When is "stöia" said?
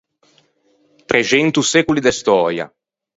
2.17-2.65